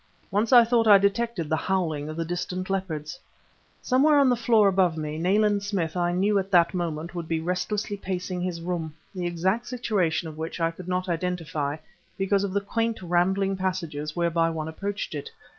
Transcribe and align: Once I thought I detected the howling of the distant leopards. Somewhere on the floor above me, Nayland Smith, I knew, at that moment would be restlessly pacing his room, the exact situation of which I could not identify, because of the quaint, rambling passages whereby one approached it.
Once 0.31 0.51
I 0.51 0.63
thought 0.63 0.87
I 0.87 0.97
detected 0.97 1.47
the 1.47 1.55
howling 1.55 2.09
of 2.09 2.17
the 2.17 2.25
distant 2.25 2.71
leopards. 2.71 3.19
Somewhere 3.83 4.17
on 4.17 4.29
the 4.29 4.35
floor 4.35 4.67
above 4.67 4.97
me, 4.97 5.19
Nayland 5.19 5.61
Smith, 5.61 5.95
I 5.95 6.11
knew, 6.11 6.39
at 6.39 6.49
that 6.49 6.73
moment 6.73 7.13
would 7.13 7.27
be 7.27 7.39
restlessly 7.39 7.97
pacing 7.97 8.41
his 8.41 8.61
room, 8.61 8.95
the 9.13 9.27
exact 9.27 9.67
situation 9.67 10.27
of 10.27 10.39
which 10.39 10.59
I 10.59 10.71
could 10.71 10.87
not 10.87 11.07
identify, 11.07 11.77
because 12.17 12.43
of 12.43 12.51
the 12.53 12.61
quaint, 12.61 12.99
rambling 13.03 13.55
passages 13.57 14.15
whereby 14.15 14.49
one 14.49 14.67
approached 14.67 15.13
it. 15.13 15.29